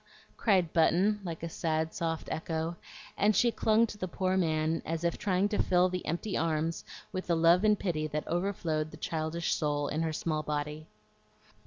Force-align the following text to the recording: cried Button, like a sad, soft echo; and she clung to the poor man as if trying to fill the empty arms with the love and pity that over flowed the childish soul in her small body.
cried 0.35 0.73
Button, 0.73 1.19
like 1.23 1.43
a 1.43 1.47
sad, 1.47 1.93
soft 1.93 2.27
echo; 2.31 2.75
and 3.15 3.35
she 3.35 3.51
clung 3.51 3.85
to 3.85 3.99
the 3.99 4.07
poor 4.07 4.35
man 4.35 4.81
as 4.83 5.03
if 5.03 5.15
trying 5.15 5.47
to 5.49 5.61
fill 5.61 5.89
the 5.89 6.03
empty 6.07 6.35
arms 6.35 6.83
with 7.11 7.27
the 7.27 7.35
love 7.35 7.63
and 7.63 7.77
pity 7.77 8.07
that 8.07 8.27
over 8.27 8.51
flowed 8.51 8.89
the 8.89 8.97
childish 8.97 9.53
soul 9.53 9.87
in 9.89 10.01
her 10.01 10.11
small 10.11 10.41
body. 10.41 10.87